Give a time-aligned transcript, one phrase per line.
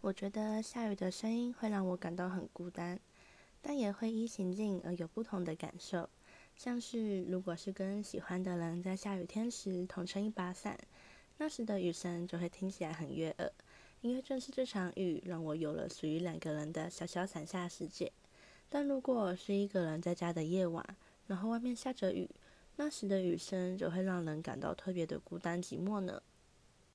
[0.00, 3.00] 我觉得下雨的声音会让我感到很孤单，
[3.60, 6.08] 但也会依情境而有不同的感受。
[6.54, 10.78] 像是如果是跟喜欢的人在下雨天时同撑一把伞，
[11.36, 13.52] 那时的雨声就会听起来很悦耳，
[14.00, 18.12] 因为正是这场雨让我有了属于两个人的小小伞下世界。
[18.68, 20.84] 但如果是一个人在家的夜晚，
[21.26, 22.30] 然后外面下着雨，
[22.76, 26.22] 那时的雨声就会让人感到特别的孤单寂寞呢。